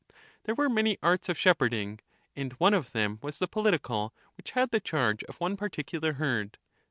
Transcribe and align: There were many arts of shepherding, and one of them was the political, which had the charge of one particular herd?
There 0.45 0.55
were 0.55 0.67
many 0.67 0.97
arts 1.03 1.29
of 1.29 1.37
shepherding, 1.37 1.99
and 2.35 2.53
one 2.53 2.73
of 2.73 2.91
them 2.91 3.19
was 3.21 3.37
the 3.37 3.47
political, 3.47 4.15
which 4.35 4.53
had 4.53 4.71
the 4.71 4.79
charge 4.79 5.23
of 5.25 5.39
one 5.39 5.55
particular 5.55 6.13
herd? 6.13 6.57